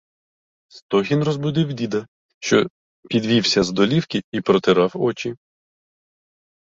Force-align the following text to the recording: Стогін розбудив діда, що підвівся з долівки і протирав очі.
Стогін 0.67 1.23
розбудив 1.23 1.73
діда, 1.73 2.07
що 2.39 2.67
підвівся 3.09 3.63
з 3.63 3.71
долівки 3.71 4.21
і 4.31 4.41
протирав 4.41 4.91
очі. 4.95 5.35